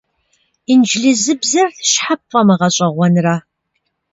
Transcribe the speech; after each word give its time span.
Инджылызыбзэр 0.71 1.67
щхьэ 1.89 2.15
пфӀэмыгъэщӀэгъуэнрэ? 2.21 3.35